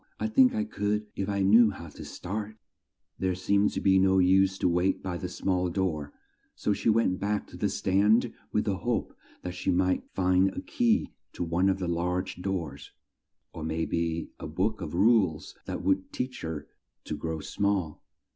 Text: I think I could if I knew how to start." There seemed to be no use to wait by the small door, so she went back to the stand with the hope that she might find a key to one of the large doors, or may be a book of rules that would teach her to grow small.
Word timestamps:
I 0.19 0.25
think 0.27 0.55
I 0.55 0.63
could 0.63 1.05
if 1.15 1.29
I 1.29 1.41
knew 1.43 1.69
how 1.69 1.89
to 1.89 2.03
start." 2.03 2.57
There 3.19 3.35
seemed 3.35 3.69
to 3.73 3.81
be 3.81 3.99
no 3.99 4.17
use 4.17 4.57
to 4.57 4.67
wait 4.67 5.03
by 5.03 5.15
the 5.15 5.29
small 5.29 5.69
door, 5.69 6.11
so 6.55 6.73
she 6.73 6.89
went 6.89 7.19
back 7.19 7.45
to 7.49 7.55
the 7.55 7.69
stand 7.69 8.33
with 8.51 8.65
the 8.65 8.77
hope 8.77 9.13
that 9.43 9.53
she 9.53 9.69
might 9.69 10.03
find 10.15 10.49
a 10.53 10.61
key 10.61 11.13
to 11.33 11.43
one 11.43 11.69
of 11.69 11.77
the 11.77 11.87
large 11.87 12.37
doors, 12.41 12.91
or 13.53 13.63
may 13.63 13.85
be 13.85 14.31
a 14.39 14.47
book 14.47 14.81
of 14.81 14.95
rules 14.95 15.53
that 15.67 15.83
would 15.83 16.11
teach 16.11 16.41
her 16.41 16.67
to 17.03 17.15
grow 17.15 17.39
small. 17.39 18.03